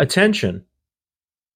Attention. 0.00 0.64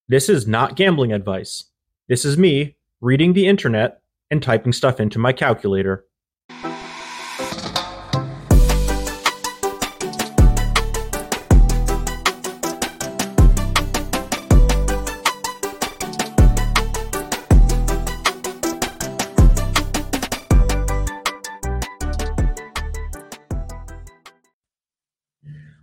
This 0.08 0.28
is 0.28 0.48
not 0.48 0.74
gambling 0.74 1.12
advice. 1.12 1.66
This 2.08 2.24
is 2.24 2.36
me 2.36 2.76
reading 3.00 3.34
the 3.34 3.46
internet 3.46 4.02
and 4.32 4.42
typing 4.42 4.72
stuff 4.72 4.98
into 4.98 5.20
my 5.20 5.32
calculator. 5.32 6.06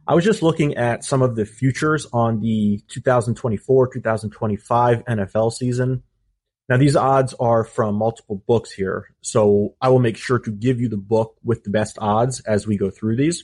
I 0.09 0.15
was 0.15 0.25
just 0.25 0.41
looking 0.41 0.75
at 0.75 1.05
some 1.05 1.21
of 1.21 1.35
the 1.35 1.45
futures 1.45 2.07
on 2.11 2.39
the 2.39 2.81
2024 2.87 3.89
2025 3.93 5.05
NFL 5.05 5.53
season. 5.53 6.01
Now, 6.67 6.77
these 6.77 6.95
odds 6.95 7.35
are 7.39 7.63
from 7.63 7.93
multiple 7.93 8.43
books 8.47 8.71
here, 8.71 9.13
so 9.21 9.75
I 9.79 9.89
will 9.89 9.99
make 9.99 10.17
sure 10.17 10.39
to 10.39 10.51
give 10.51 10.81
you 10.81 10.89
the 10.89 10.97
book 10.97 11.37
with 11.43 11.63
the 11.63 11.69
best 11.69 11.99
odds 12.01 12.39
as 12.39 12.65
we 12.65 12.75
go 12.75 12.89
through 12.89 13.17
these. 13.17 13.43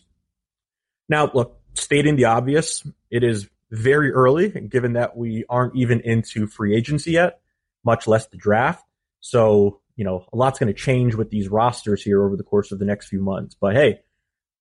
Now, 1.07 1.29
look, 1.31 1.61
stating 1.75 2.15
the 2.15 2.25
obvious, 2.25 2.83
it 3.11 3.23
is 3.23 3.47
very 3.69 4.11
early, 4.11 4.49
given 4.49 4.93
that 4.93 5.15
we 5.15 5.45
aren't 5.47 5.75
even 5.75 5.99
into 5.99 6.47
free 6.47 6.75
agency 6.75 7.11
yet, 7.11 7.41
much 7.83 8.07
less 8.07 8.25
the 8.25 8.37
draft. 8.37 8.83
So, 9.19 9.81
you 9.95 10.03
know, 10.03 10.25
a 10.33 10.35
lot's 10.35 10.57
going 10.57 10.73
to 10.73 10.79
change 10.79 11.13
with 11.13 11.29
these 11.29 11.47
rosters 11.47 12.01
here 12.01 12.25
over 12.25 12.35
the 12.35 12.43
course 12.43 12.71
of 12.71 12.79
the 12.79 12.85
next 12.85 13.09
few 13.09 13.21
months. 13.21 13.55
But 13.59 13.75
hey, 13.75 13.99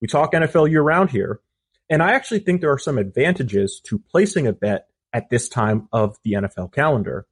we 0.02 0.06
talk 0.06 0.34
NFL 0.34 0.70
year 0.70 0.82
round 0.82 1.08
here. 1.08 1.40
And 1.90 2.02
I 2.02 2.12
actually 2.12 2.40
think 2.40 2.60
there 2.60 2.72
are 2.72 2.78
some 2.78 2.98
advantages 2.98 3.80
to 3.84 3.98
placing 3.98 4.46
a 4.46 4.52
bet 4.52 4.86
at 5.12 5.30
this 5.30 5.48
time 5.48 5.88
of 5.92 6.16
the 6.24 6.32
NFL 6.32 6.72
calendar. 6.72 7.26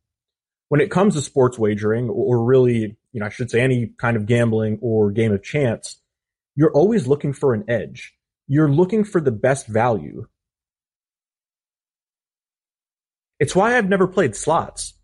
When 0.69 0.81
it 0.81 0.91
comes 0.91 1.15
to 1.15 1.23
sports 1.23 1.59
wagering, 1.59 2.09
or 2.09 2.43
really, 2.43 2.97
you 3.13 3.21
know, 3.21 3.27
I 3.27 3.31
should 3.31 3.51
say 3.51 3.61
any 3.61 3.93
kind 3.99 4.17
of 4.17 4.27
gambling 4.27 4.79
or 4.81 5.11
game 5.11 5.33
of 5.33 5.43
chance, 5.43 6.01
you're 6.55 6.73
always 6.73 7.07
looking 7.07 7.33
for 7.33 7.55
an 7.55 7.65
edge. 7.69 8.15
You're 8.47 8.71
looking 8.71 9.05
for 9.05 9.21
the 9.21 9.33
best 9.33 9.67
value. 9.67 10.27
It's 13.39 13.57
why 13.57 13.77
I've 13.77 13.89
never 13.89 14.07
played 14.07 14.37
slots. 14.37 14.95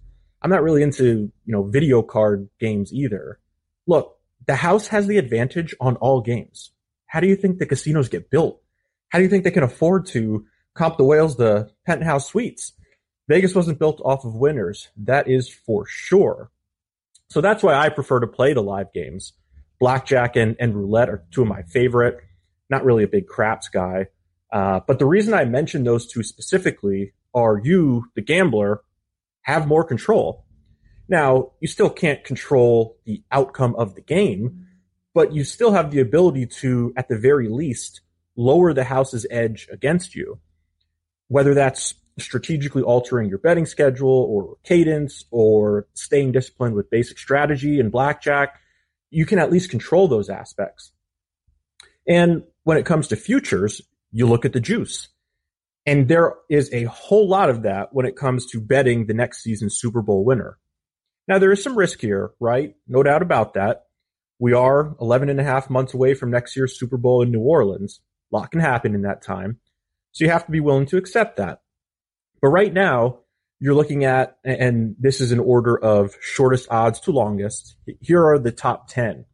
I'm 0.40 0.50
not 0.50 0.62
really 0.62 0.82
into, 0.82 1.32
you 1.44 1.52
know, 1.52 1.64
video 1.64 2.02
card 2.02 2.48
games 2.60 2.92
either. 2.92 3.40
Look, 3.86 4.16
the 4.46 4.54
house 4.54 4.88
has 4.88 5.06
the 5.06 5.18
advantage 5.18 5.74
on 5.80 5.96
all 5.96 6.20
games. 6.20 6.72
How 7.06 7.20
do 7.20 7.26
you 7.26 7.36
think 7.36 7.58
the 7.58 7.66
casinos 7.66 8.08
get 8.08 8.30
built? 8.30 8.62
How 9.10 9.18
do 9.18 9.24
you 9.24 9.30
think 9.30 9.44
they 9.44 9.50
can 9.50 9.62
afford 9.62 10.06
to 10.06 10.46
comp 10.74 10.96
the 10.96 11.04
whales 11.04 11.36
the 11.36 11.70
penthouse 11.86 12.28
suites? 12.28 12.72
Vegas 13.28 13.54
wasn't 13.54 13.78
built 13.78 14.00
off 14.04 14.24
of 14.24 14.34
winners. 14.34 14.88
That 14.96 15.28
is 15.28 15.48
for 15.48 15.86
sure. 15.86 16.50
So 17.28 17.40
that's 17.40 17.62
why 17.62 17.74
I 17.74 17.90
prefer 17.90 18.20
to 18.20 18.26
play 18.26 18.54
the 18.54 18.62
live 18.62 18.92
games. 18.92 19.34
Blackjack 19.80 20.36
and, 20.36 20.56
and 20.58 20.74
roulette 20.74 21.10
are 21.10 21.24
two 21.30 21.42
of 21.42 21.48
my 21.48 21.62
favorite. 21.62 22.18
Not 22.70 22.84
really 22.84 23.04
a 23.04 23.08
big 23.08 23.26
craps 23.26 23.68
guy. 23.68 24.06
Uh, 24.50 24.80
but 24.86 24.98
the 24.98 25.06
reason 25.06 25.34
I 25.34 25.44
mention 25.44 25.84
those 25.84 26.06
two 26.06 26.22
specifically 26.22 27.12
are 27.34 27.60
you, 27.62 28.06
the 28.14 28.22
gambler, 28.22 28.82
have 29.42 29.66
more 29.66 29.84
control. 29.84 30.44
Now, 31.08 31.52
you 31.60 31.68
still 31.68 31.90
can't 31.90 32.24
control 32.24 32.98
the 33.04 33.22
outcome 33.30 33.74
of 33.76 33.94
the 33.94 34.00
game, 34.00 34.66
but 35.14 35.32
you 35.32 35.44
still 35.44 35.72
have 35.72 35.90
the 35.90 36.00
ability 36.00 36.46
to, 36.46 36.92
at 36.96 37.08
the 37.08 37.18
very 37.18 37.48
least, 37.48 38.00
lower 38.38 38.72
the 38.72 38.84
house's 38.84 39.26
edge 39.30 39.68
against 39.70 40.14
you, 40.14 40.38
whether 41.26 41.52
that's 41.52 41.94
strategically 42.18 42.82
altering 42.82 43.28
your 43.28 43.38
betting 43.38 43.66
schedule 43.66 44.26
or 44.30 44.56
cadence 44.64 45.24
or 45.30 45.86
staying 45.94 46.32
disciplined 46.32 46.74
with 46.74 46.90
basic 46.90 47.18
strategy 47.18 47.80
and 47.80 47.92
blackjack, 47.92 48.60
you 49.10 49.26
can 49.26 49.38
at 49.38 49.50
least 49.50 49.70
control 49.70 50.08
those 50.08 50.30
aspects. 50.30 50.92
And 52.06 52.44
when 52.62 52.78
it 52.78 52.86
comes 52.86 53.08
to 53.08 53.16
futures, 53.16 53.82
you 54.12 54.26
look 54.26 54.44
at 54.44 54.52
the 54.52 54.60
juice. 54.60 55.08
And 55.84 56.08
there 56.08 56.34
is 56.48 56.72
a 56.72 56.84
whole 56.84 57.28
lot 57.28 57.50
of 57.50 57.62
that 57.62 57.92
when 57.92 58.06
it 58.06 58.16
comes 58.16 58.46
to 58.46 58.60
betting 58.60 59.06
the 59.06 59.14
next 59.14 59.42
season's 59.42 59.78
Super 59.78 60.02
Bowl 60.02 60.24
winner. 60.24 60.58
Now, 61.26 61.38
there 61.38 61.52
is 61.52 61.62
some 61.62 61.76
risk 61.76 62.00
here, 62.00 62.30
right? 62.40 62.74
No 62.86 63.02
doubt 63.02 63.22
about 63.22 63.54
that. 63.54 63.86
We 64.38 64.52
are 64.52 64.94
11 65.00 65.28
and 65.28 65.40
a 65.40 65.44
half 65.44 65.68
months 65.68 65.94
away 65.94 66.14
from 66.14 66.30
next 66.30 66.56
year's 66.56 66.78
Super 66.78 66.96
Bowl 66.96 67.22
in 67.22 67.32
New 67.32 67.40
Orleans. 67.40 68.00
A 68.32 68.36
lot 68.36 68.50
can 68.50 68.60
happen 68.60 68.94
in 68.94 69.02
that 69.02 69.22
time. 69.22 69.58
So 70.12 70.24
you 70.24 70.30
have 70.30 70.46
to 70.46 70.52
be 70.52 70.60
willing 70.60 70.86
to 70.86 70.96
accept 70.96 71.36
that. 71.36 71.62
But 72.40 72.48
right 72.48 72.72
now, 72.72 73.20
you're 73.60 73.74
looking 73.74 74.04
at, 74.04 74.38
and 74.44 74.94
this 74.98 75.20
is 75.20 75.32
an 75.32 75.40
order 75.40 75.76
of 75.76 76.16
shortest 76.20 76.68
odds 76.70 77.00
to 77.00 77.10
longest. 77.10 77.76
Here 78.00 78.24
are 78.24 78.38
the 78.38 78.52
top 78.52 78.88
10 78.88 79.24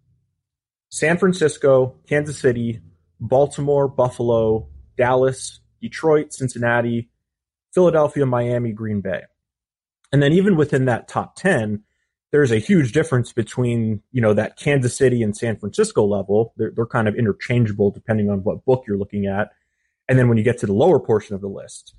San 0.90 1.18
Francisco, 1.18 1.96
Kansas 2.08 2.38
City, 2.38 2.80
Baltimore, 3.20 3.88
Buffalo, 3.88 4.68
Dallas, 4.96 5.60
Detroit, 5.82 6.32
Cincinnati, 6.32 7.10
Philadelphia, 7.74 8.24
Miami, 8.24 8.72
Green 8.72 9.00
Bay. 9.00 9.22
And 10.12 10.22
then 10.22 10.32
even 10.32 10.56
within 10.56 10.84
that 10.84 11.08
top 11.08 11.34
10, 11.34 11.82
there's 12.34 12.50
a 12.50 12.58
huge 12.58 12.90
difference 12.90 13.32
between 13.32 14.02
you 14.10 14.20
know 14.20 14.34
that 14.34 14.56
Kansas 14.56 14.96
City 14.96 15.22
and 15.22 15.36
San 15.36 15.56
Francisco 15.56 16.04
level. 16.04 16.52
They're, 16.56 16.72
they're 16.74 16.84
kind 16.84 17.06
of 17.06 17.14
interchangeable 17.14 17.92
depending 17.92 18.28
on 18.28 18.40
what 18.40 18.64
book 18.64 18.82
you're 18.88 18.98
looking 18.98 19.26
at. 19.26 19.50
And 20.08 20.18
then 20.18 20.28
when 20.28 20.36
you 20.36 20.42
get 20.42 20.58
to 20.58 20.66
the 20.66 20.72
lower 20.72 20.98
portion 20.98 21.36
of 21.36 21.40
the 21.40 21.46
list, 21.46 21.94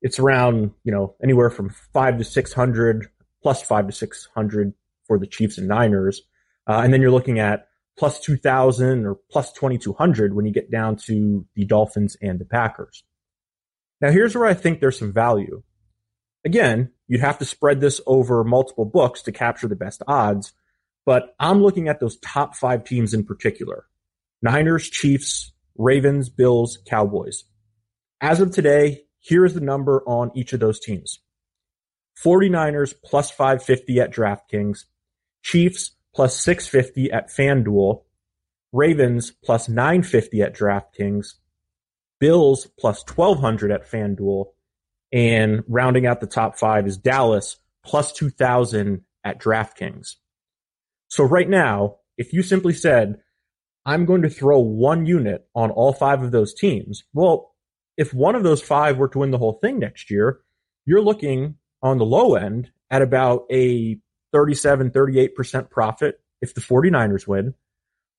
it's 0.00 0.20
around 0.20 0.70
you 0.84 0.92
know 0.92 1.16
anywhere 1.20 1.50
from 1.50 1.74
five 1.92 2.16
to 2.18 2.22
six 2.22 2.52
hundred, 2.52 3.08
plus 3.42 3.60
five 3.60 3.88
to 3.88 3.92
six 3.92 4.28
hundred 4.36 4.72
for 5.08 5.18
the 5.18 5.26
Chiefs 5.26 5.58
and 5.58 5.66
Niners, 5.66 6.22
uh, 6.68 6.82
and 6.84 6.92
then 6.92 7.02
you're 7.02 7.10
looking 7.10 7.40
at 7.40 7.66
plus 7.98 8.20
two 8.20 8.36
thousand 8.36 9.04
or 9.04 9.16
plus 9.32 9.52
twenty 9.52 9.78
two 9.78 9.94
hundred 9.94 10.32
when 10.36 10.46
you 10.46 10.52
get 10.52 10.70
down 10.70 10.94
to 11.08 11.44
the 11.56 11.64
Dolphins 11.64 12.16
and 12.22 12.38
the 12.38 12.44
Packers. 12.44 13.02
Now 14.00 14.12
here's 14.12 14.36
where 14.36 14.46
I 14.46 14.54
think 14.54 14.78
there's 14.78 15.00
some 15.00 15.12
value. 15.12 15.64
Again, 16.44 16.92
you'd 17.12 17.20
have 17.20 17.38
to 17.38 17.44
spread 17.44 17.78
this 17.78 18.00
over 18.06 18.42
multiple 18.42 18.86
books 18.86 19.20
to 19.20 19.30
capture 19.30 19.68
the 19.68 19.76
best 19.76 20.02
odds, 20.08 20.54
but 21.04 21.34
I'm 21.38 21.62
looking 21.62 21.88
at 21.88 22.00
those 22.00 22.16
top 22.20 22.56
five 22.56 22.84
teams 22.84 23.12
in 23.12 23.22
particular. 23.22 23.84
Niners, 24.40 24.88
Chiefs, 24.88 25.52
Ravens, 25.76 26.30
Bills, 26.30 26.78
Cowboys. 26.88 27.44
As 28.22 28.40
of 28.40 28.50
today, 28.50 29.02
here 29.18 29.44
is 29.44 29.52
the 29.52 29.60
number 29.60 30.02
on 30.06 30.30
each 30.34 30.54
of 30.54 30.60
those 30.60 30.80
teams. 30.80 31.18
49ers 32.24 32.94
plus 33.04 33.30
550 33.30 34.00
at 34.00 34.10
DraftKings, 34.10 34.84
Chiefs 35.42 35.90
plus 36.14 36.34
650 36.40 37.12
at 37.12 37.28
FanDuel, 37.28 38.04
Ravens 38.72 39.32
plus 39.44 39.68
950 39.68 40.40
at 40.40 40.56
DraftKings, 40.56 41.34
Bills 42.18 42.68
plus 42.78 43.04
1200 43.06 43.70
at 43.70 43.86
FanDuel, 43.86 44.46
and 45.12 45.62
rounding 45.68 46.06
out 46.06 46.20
the 46.20 46.26
top 46.26 46.58
five 46.58 46.86
is 46.86 46.96
Dallas 46.96 47.56
plus 47.84 48.12
2000 48.12 49.02
at 49.24 49.40
DraftKings. 49.40 50.16
So 51.08 51.24
right 51.24 51.48
now, 51.48 51.96
if 52.16 52.32
you 52.32 52.42
simply 52.42 52.72
said, 52.72 53.20
I'm 53.84 54.06
going 54.06 54.22
to 54.22 54.30
throw 54.30 54.60
one 54.60 55.06
unit 55.06 55.46
on 55.54 55.70
all 55.70 55.92
five 55.92 56.22
of 56.22 56.30
those 56.30 56.54
teams, 56.54 57.04
well, 57.12 57.54
if 57.96 58.14
one 58.14 58.34
of 58.34 58.42
those 58.42 58.62
five 58.62 58.96
were 58.96 59.08
to 59.08 59.18
win 59.18 59.30
the 59.30 59.38
whole 59.38 59.58
thing 59.60 59.78
next 59.78 60.10
year, 60.10 60.40
you're 60.86 61.02
looking 61.02 61.56
on 61.82 61.98
the 61.98 62.06
low 62.06 62.36
end 62.36 62.70
at 62.90 63.02
about 63.02 63.44
a 63.50 63.98
37, 64.32 64.90
38% 64.90 65.70
profit 65.70 66.20
if 66.40 66.54
the 66.54 66.60
49ers 66.60 67.26
win, 67.26 67.54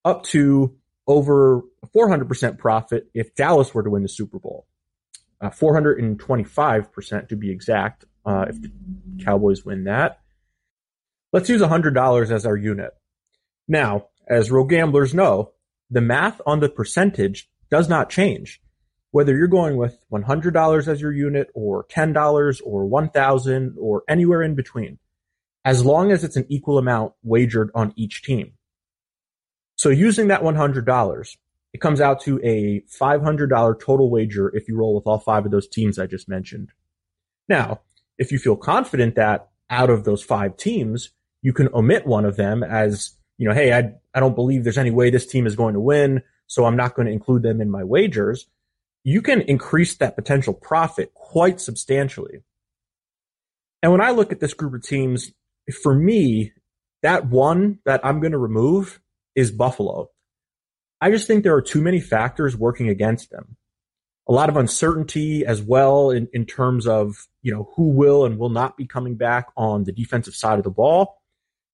up 0.05 0.23
to 0.23 0.75
over 1.07 1.61
400% 1.95 2.57
profit 2.57 3.09
if 3.13 3.35
Dallas 3.35 3.73
were 3.73 3.83
to 3.83 3.89
win 3.89 4.03
the 4.03 4.09
Super 4.09 4.39
Bowl 4.39 4.67
uh, 5.43 5.49
425% 5.49 7.27
to 7.27 7.35
be 7.35 7.51
exact, 7.51 8.05
uh, 8.25 8.45
if 8.47 8.61
the 8.61 8.71
Cowboys 9.23 9.65
win 9.65 9.83
that. 9.83 10.21
Let's 11.33 11.49
use 11.49 11.61
$100 11.61 12.31
as 12.31 12.45
our 12.45 12.55
unit. 12.55 12.91
Now, 13.67 14.07
as 14.27 14.51
real 14.51 14.63
gamblers 14.63 15.13
know, 15.13 15.51
the 15.89 15.99
math 16.01 16.39
on 16.45 16.61
the 16.61 16.69
percentage 16.69 17.49
does 17.69 17.89
not 17.89 18.09
change. 18.09 18.61
Whether 19.11 19.35
you're 19.35 19.47
going 19.47 19.75
with 19.75 19.99
$100 20.11 20.87
as 20.87 21.01
your 21.01 21.11
unit 21.11 21.49
or 21.53 21.85
$10 21.85 22.61
or 22.63 22.85
1,000 22.85 23.75
or 23.77 24.03
anywhere 24.07 24.41
in 24.41 24.55
between, 24.55 24.97
as 25.65 25.83
long 25.85 26.11
as 26.11 26.23
it's 26.23 26.37
an 26.37 26.45
equal 26.49 26.77
amount 26.77 27.13
wagered 27.21 27.69
on 27.75 27.93
each 27.95 28.23
team. 28.23 28.53
So 29.75 29.89
using 29.89 30.29
that 30.29 30.41
$100, 30.41 31.35
it 31.73 31.81
comes 31.81 31.99
out 31.99 32.21
to 32.21 32.39
a 32.43 32.81
$500 32.81 33.79
total 33.79 34.09
wager 34.09 34.55
if 34.55 34.67
you 34.67 34.77
roll 34.77 34.95
with 34.95 35.07
all 35.07 35.19
five 35.19 35.45
of 35.45 35.51
those 35.51 35.67
teams 35.67 35.97
I 35.97 36.05
just 36.05 36.29
mentioned. 36.29 36.71
Now, 37.49 37.81
if 38.17 38.31
you 38.31 38.37
feel 38.37 38.55
confident 38.55 39.15
that 39.15 39.49
out 39.69 39.89
of 39.89 40.03
those 40.03 40.23
five 40.23 40.55
teams, 40.55 41.09
you 41.41 41.51
can 41.51 41.69
omit 41.73 42.05
one 42.05 42.25
of 42.25 42.37
them 42.37 42.63
as, 42.63 43.13
you 43.37 43.49
know, 43.49 43.55
hey, 43.55 43.73
I, 43.73 43.93
I 44.13 44.19
don't 44.19 44.35
believe 44.35 44.63
there's 44.63 44.77
any 44.77 44.91
way 44.91 45.09
this 45.09 45.25
team 45.25 45.47
is 45.47 45.55
going 45.55 45.73
to 45.73 45.79
win, 45.79 46.21
so 46.47 46.65
I'm 46.65 46.77
not 46.77 46.95
going 46.95 47.07
to 47.07 47.11
include 47.11 47.41
them 47.41 47.59
in 47.59 47.71
my 47.71 47.83
wagers. 47.83 48.45
you 49.03 49.21
can 49.21 49.41
increase 49.41 49.95
that 49.97 50.15
potential 50.15 50.53
profit 50.53 51.13
quite 51.13 51.59
substantially. 51.59 52.43
And 53.81 53.91
when 53.91 53.99
I 53.99 54.11
look 54.11 54.31
at 54.31 54.39
this 54.39 54.53
group 54.53 54.73
of 54.73 54.83
teams, 54.83 55.31
for 55.81 55.93
me, 55.93 56.53
that 57.01 57.27
one 57.27 57.79
that 57.83 58.05
I'm 58.05 58.21
going 58.21 58.31
to 58.31 58.37
remove 58.37 59.01
is 59.35 59.51
Buffalo. 59.51 60.09
I 61.03 61.11
just 61.11 61.27
think 61.27 61.43
there 61.43 61.55
are 61.55 61.61
too 61.61 61.81
many 61.81 61.99
factors 61.99 62.55
working 62.55 62.87
against 62.87 63.29
them. 63.29 63.57
A 64.29 64.31
lot 64.31 64.47
of 64.47 64.55
uncertainty 64.55 65.45
as 65.45 65.61
well 65.61 66.11
in, 66.11 66.29
in 66.31 66.45
terms 66.45 66.87
of, 66.87 67.27
you 67.41 67.53
know, 67.53 67.73
who 67.75 67.89
will 67.89 68.25
and 68.25 68.39
will 68.39 68.49
not 68.49 68.77
be 68.77 68.87
coming 68.87 69.15
back 69.15 69.47
on 69.57 69.83
the 69.83 69.91
defensive 69.91 70.33
side 70.33 70.59
of 70.59 70.63
the 70.63 70.69
ball. 70.69 71.21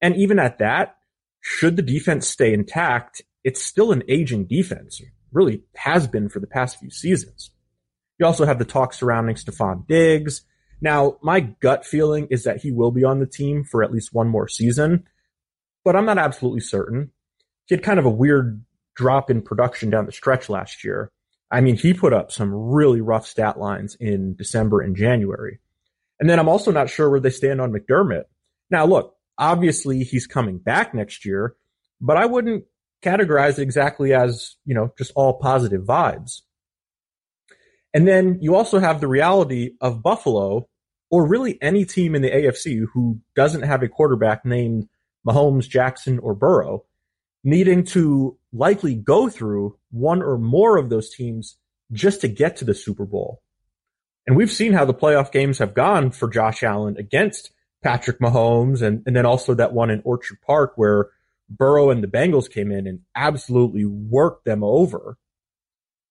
And 0.01 0.15
even 0.15 0.39
at 0.39 0.57
that, 0.57 0.95
should 1.41 1.75
the 1.75 1.83
defense 1.83 2.27
stay 2.27 2.55
intact, 2.55 3.21
it's 3.43 3.61
still 3.61 3.91
an 3.91 4.01
aging 4.07 4.47
defense. 4.47 4.99
Really 5.31 5.61
has 5.75 6.07
been 6.07 6.27
for 6.27 6.39
the 6.39 6.47
past 6.47 6.79
few 6.79 6.89
seasons. 6.89 7.51
You 8.17 8.25
also 8.25 8.47
have 8.47 8.57
the 8.57 8.65
talk 8.65 8.93
surrounding 8.93 9.35
Stefon 9.35 9.85
Diggs. 9.85 10.41
Now, 10.81 11.17
my 11.21 11.41
gut 11.41 11.85
feeling 11.85 12.29
is 12.31 12.45
that 12.45 12.61
he 12.61 12.71
will 12.71 12.89
be 12.89 13.03
on 13.03 13.19
the 13.19 13.27
team 13.27 13.63
for 13.63 13.83
at 13.83 13.91
least 13.91 14.11
one 14.11 14.27
more 14.27 14.47
season, 14.47 15.07
but 15.85 15.95
I'm 15.95 16.07
not 16.07 16.17
absolutely 16.17 16.61
certain. 16.61 17.11
He 17.67 17.75
had 17.75 17.83
kind 17.83 17.99
of 17.99 18.07
a 18.07 18.09
weird 18.09 18.65
drop 18.99 19.31
in 19.31 19.41
production 19.41 19.89
down 19.89 20.05
the 20.05 20.11
stretch 20.11 20.49
last 20.49 20.83
year. 20.83 21.09
I 21.49 21.61
mean, 21.61 21.77
he 21.77 21.93
put 21.93 22.11
up 22.11 22.33
some 22.33 22.53
really 22.53 22.99
rough 22.99 23.25
stat 23.25 23.57
lines 23.57 23.95
in 23.97 24.35
December 24.35 24.81
and 24.81 24.93
January. 24.93 25.59
And 26.19 26.29
then 26.29 26.37
I'm 26.37 26.49
also 26.49 26.69
not 26.69 26.89
sure 26.89 27.09
where 27.09 27.21
they 27.21 27.29
stand 27.29 27.61
on 27.61 27.71
McDermott. 27.71 28.25
Now, 28.69 28.85
look, 28.85 29.15
obviously 29.37 30.03
he's 30.03 30.27
coming 30.27 30.57
back 30.57 30.93
next 30.93 31.23
year, 31.23 31.55
but 32.01 32.17
I 32.17 32.25
wouldn't 32.25 32.65
categorize 33.01 33.57
it 33.57 33.61
exactly 33.61 34.13
as, 34.13 34.57
you 34.65 34.75
know, 34.75 34.91
just 34.97 35.13
all 35.15 35.39
positive 35.39 35.83
vibes. 35.83 36.41
And 37.93 38.05
then 38.05 38.39
you 38.41 38.53
also 38.53 38.79
have 38.79 38.99
the 38.99 39.07
reality 39.07 39.71
of 39.79 40.03
Buffalo, 40.03 40.67
or 41.09 41.25
really 41.25 41.57
any 41.61 41.85
team 41.85 42.15
in 42.15 42.21
the 42.21 42.31
AFC 42.31 42.83
who 42.93 43.21
doesn't 43.33 43.61
have 43.63 43.81
a 43.81 43.87
quarterback 43.87 44.43
named 44.43 44.89
Mahomes, 45.25 45.69
Jackson, 45.69 46.19
or 46.19 46.35
Burrow, 46.35 46.83
needing 47.43 47.83
to 47.83 48.37
likely 48.51 48.95
go 48.95 49.29
through 49.29 49.77
one 49.91 50.21
or 50.21 50.37
more 50.37 50.77
of 50.77 50.89
those 50.89 51.09
teams 51.13 51.57
just 51.91 52.21
to 52.21 52.27
get 52.27 52.57
to 52.57 52.65
the 52.65 52.73
Super 52.73 53.05
Bowl. 53.05 53.41
And 54.27 54.35
we've 54.35 54.51
seen 54.51 54.73
how 54.73 54.85
the 54.85 54.93
playoff 54.93 55.31
games 55.31 55.57
have 55.57 55.73
gone 55.73 56.11
for 56.11 56.29
Josh 56.29 56.61
Allen 56.61 56.97
against 56.97 57.51
Patrick 57.81 58.19
Mahomes 58.19 58.81
and, 58.81 59.01
and 59.05 59.15
then 59.15 59.25
also 59.25 59.53
that 59.55 59.73
one 59.73 59.89
in 59.89 60.01
Orchard 60.03 60.37
Park 60.45 60.73
where 60.75 61.09
Burrow 61.49 61.89
and 61.89 62.03
the 62.03 62.07
Bengals 62.07 62.51
came 62.51 62.71
in 62.71 62.85
and 62.85 62.99
absolutely 63.15 63.85
worked 63.85 64.45
them 64.45 64.63
over. 64.63 65.17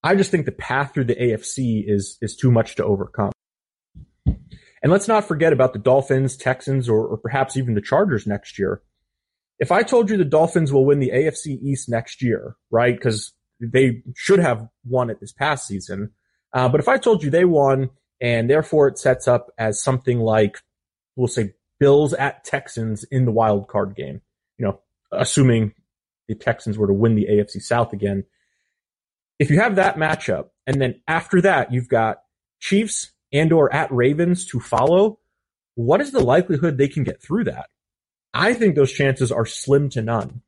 I 0.03 0.17
just 0.17 0.31
think 0.31 0.47
the 0.47 0.53
path 0.53 0.95
through 0.95 1.05
the 1.05 1.15
AFC 1.15 1.85
is, 1.87 2.19
is 2.21 2.37
too 2.37 2.51
much 2.51 2.77
to 2.77 2.85
overcome. 2.85 3.33
And 4.27 4.93
let's 4.93 5.09
not 5.09 5.27
forget 5.27 5.53
about 5.53 5.73
the 5.73 5.79
Dolphins, 5.79 6.37
Texans, 6.37 6.89
or, 6.89 7.07
or 7.07 7.17
perhaps 7.19 7.57
even 7.57 7.75
the 7.75 7.81
Chargers 7.81 8.27
next 8.27 8.59
year 8.59 8.83
if 9.59 9.73
I 9.73 9.83
told 9.83 10.11
you 10.11 10.17
the 10.17 10.25
Dolphins 10.25 10.73
will 10.73 10.85
win 10.85 11.01
the 11.01 11.11
AFC 11.11 11.61
East 11.63 11.89
next 11.89 12.23
year, 12.23 12.57
right? 12.71 12.95
Because 12.95 13.33
they 13.61 14.03
should 14.15 14.39
have 14.39 14.69
won 14.85 15.11
it 15.11 15.21
this 15.21 15.33
past 15.33 15.67
season. 15.67 16.11
Uh, 16.53 16.69
but 16.69 16.81
if 16.81 16.89
I 16.89 16.99
told 16.99 17.23
you 17.23 17.31
they 17.31 17.45
won 17.45 17.91
and 18.21 18.49
therefore 18.49 18.89
it 18.89 18.99
sets 18.99 19.27
up 19.27 19.51
as 19.59 19.83
something 19.83 20.21
like, 20.21 20.59
we'll 21.17 21.29
say 21.29 21.55
Bills 21.81 22.15
at 22.15 22.45
Texans 22.45 23.05
in 23.05 23.25
the 23.25 23.33
wild 23.33 23.69
card 23.69 23.95
game, 23.97 24.21
you 24.59 24.67
know, 24.67 24.81
assuming 25.13 25.75
the 26.29 26.35
Texans 26.35 26.79
were 26.79 26.87
to 26.87 26.93
win 26.93 27.15
the 27.15 27.27
AFC 27.29 27.61
South 27.61 27.93
again. 27.93 28.25
If 29.39 29.51
you 29.51 29.61
have 29.61 29.77
that 29.77 29.97
matchup 29.97 30.51
and 30.67 30.81
then 30.81 31.01
after 31.09 31.41
that 31.41 31.73
you've 31.73 31.89
got 31.89 32.23
Chiefs 32.61 33.13
and 33.33 33.53
or 33.53 33.73
at 33.73 33.93
Ravens 33.93 34.47
to 34.47 34.61
follow, 34.61 35.19
what 35.75 36.01
is 36.01 36.13
the 36.13 36.21
likelihood 36.21 36.77
they 36.77 36.89
can 36.89 37.05
get 37.05 37.23
through 37.23 37.45
that? 37.45 37.71
I 38.39 38.55
think 38.55 38.77
those 38.77 38.93
chances 38.93 39.33
are 39.33 39.45
slim 39.45 39.91
to 39.91 40.01
none. 40.01 40.43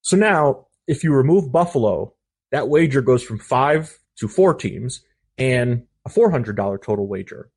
So 0.00 0.16
now, 0.16 0.66
if 0.88 1.04
you 1.04 1.14
remove 1.14 1.52
Buffalo, 1.52 2.14
that 2.50 2.68
wager 2.68 3.00
goes 3.00 3.22
from 3.22 3.38
five 3.38 3.96
to 4.16 4.26
four 4.26 4.52
teams 4.52 5.00
and 5.38 5.84
a 6.04 6.10
$400 6.10 6.82
total 6.82 7.06
wager. 7.06 7.50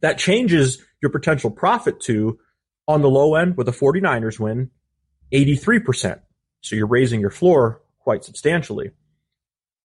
That 0.00 0.18
changes 0.18 0.82
your 1.00 1.12
potential 1.12 1.52
profit 1.52 2.00
to, 2.00 2.40
on 2.88 3.02
the 3.02 3.08
low 3.08 3.36
end 3.36 3.56
with 3.56 3.68
a 3.68 3.72
49ers 3.72 4.40
win, 4.40 4.70
83%. 5.32 6.20
So 6.60 6.74
you're 6.74 6.88
raising 6.88 7.20
your 7.20 7.30
floor 7.30 7.82
quite 8.00 8.24
substantially. 8.24 8.90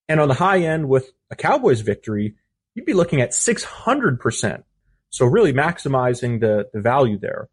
And 0.10 0.20
on 0.20 0.28
the 0.28 0.34
high 0.34 0.62
end 0.62 0.90
with 0.90 1.12
a 1.30 1.36
Cowboys 1.36 1.82
victory, 1.82 2.36
you'd 2.74 2.86
be 2.86 2.94
looking 2.94 3.22
at 3.22 3.30
600%. 3.30 4.64
So 5.12 5.26
really 5.28 5.54
maximizing 5.54 6.40
the, 6.40 6.68
the 6.74 6.82
value 6.82 7.20
there. 7.20 7.48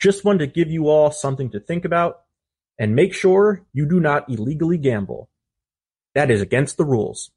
Just 0.00 0.24
wanted 0.24 0.38
to 0.38 0.46
give 0.46 0.70
you 0.70 0.88
all 0.88 1.10
something 1.10 1.50
to 1.50 1.60
think 1.60 1.84
about 1.84 2.22
and 2.78 2.94
make 2.94 3.12
sure 3.12 3.64
you 3.72 3.86
do 3.86 4.00
not 4.00 4.28
illegally 4.28 4.78
gamble. 4.78 5.28
That 6.14 6.30
is 6.30 6.40
against 6.40 6.76
the 6.76 6.84
rules. 6.84 7.30